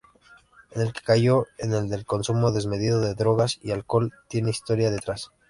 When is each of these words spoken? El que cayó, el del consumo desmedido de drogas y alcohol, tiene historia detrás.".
El 0.71 0.93
que 0.93 1.01
cayó, 1.03 1.45
el 1.59 1.69
del 1.87 2.07
consumo 2.07 2.51
desmedido 2.51 3.01
de 3.01 3.13
drogas 3.13 3.59
y 3.61 3.69
alcohol, 3.69 4.11
tiene 4.29 4.49
historia 4.49 4.89
detrás.". 4.89 5.29